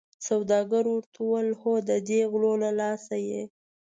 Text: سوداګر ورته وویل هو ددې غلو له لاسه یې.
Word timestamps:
سوداګر 0.27 0.83
ورته 0.93 1.17
وویل 1.21 1.49
هو 1.61 1.73
ددې 1.89 2.21
غلو 2.31 2.53
له 2.63 2.69
لاسه 2.79 3.15
یې. 3.27 3.43